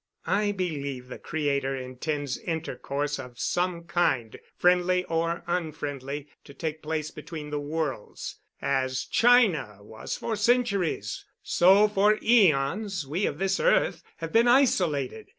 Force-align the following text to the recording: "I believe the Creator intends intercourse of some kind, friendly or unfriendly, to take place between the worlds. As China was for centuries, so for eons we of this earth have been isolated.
"I 0.25 0.51
believe 0.51 1.09
the 1.09 1.19
Creator 1.19 1.75
intends 1.75 2.35
intercourse 2.35 3.19
of 3.19 3.37
some 3.39 3.83
kind, 3.83 4.35
friendly 4.57 5.03
or 5.03 5.43
unfriendly, 5.45 6.27
to 6.43 6.55
take 6.55 6.81
place 6.81 7.11
between 7.11 7.51
the 7.51 7.59
worlds. 7.59 8.39
As 8.63 9.05
China 9.05 9.77
was 9.81 10.17
for 10.17 10.35
centuries, 10.35 11.23
so 11.43 11.87
for 11.87 12.17
eons 12.19 13.05
we 13.05 13.27
of 13.27 13.37
this 13.37 13.59
earth 13.59 14.01
have 14.17 14.33
been 14.33 14.47
isolated. 14.47 15.29